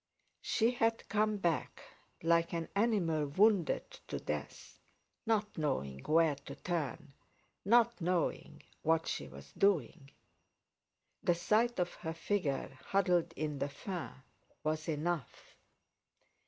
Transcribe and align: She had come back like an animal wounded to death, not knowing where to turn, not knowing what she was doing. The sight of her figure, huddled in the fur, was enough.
She 0.41 0.71
had 0.71 1.07
come 1.09 1.37
back 1.37 1.79
like 2.23 2.53
an 2.55 2.69
animal 2.75 3.27
wounded 3.27 3.83
to 4.07 4.17
death, 4.17 4.79
not 5.27 5.59
knowing 5.59 5.99
where 6.05 6.33
to 6.47 6.55
turn, 6.55 7.13
not 7.63 8.01
knowing 8.01 8.63
what 8.81 9.07
she 9.07 9.27
was 9.27 9.53
doing. 9.53 10.09
The 11.21 11.35
sight 11.35 11.77
of 11.77 11.93
her 12.01 12.13
figure, 12.15 12.79
huddled 12.83 13.31
in 13.35 13.59
the 13.59 13.69
fur, 13.69 14.15
was 14.63 14.87
enough. 14.89 15.55